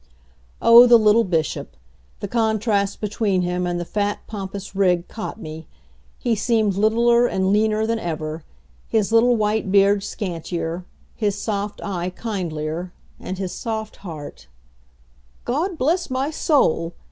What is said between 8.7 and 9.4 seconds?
his little